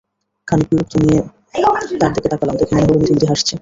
খানিক 0.47 0.67
বিরক্তি 0.71 0.97
নিয়ে 1.03 1.19
তার 2.01 2.11
দিকে 2.15 2.27
তাকালাম, 2.33 2.55
দেখে 2.59 2.73
মনে 2.75 2.85
হলো 2.87 2.99
মিটিমিটি 3.01 3.27
হাসছে। 3.31 3.55